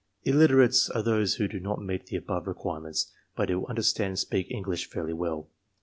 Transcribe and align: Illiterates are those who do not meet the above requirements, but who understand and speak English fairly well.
Illiterates 0.23 0.89
are 0.89 1.03
those 1.03 1.35
who 1.35 1.47
do 1.47 1.59
not 1.59 1.79
meet 1.79 2.07
the 2.07 2.15
above 2.15 2.47
requirements, 2.47 3.11
but 3.35 3.51
who 3.51 3.67
understand 3.67 4.07
and 4.09 4.17
speak 4.19 4.49
English 4.49 4.89
fairly 4.89 5.13
well. 5.13 5.47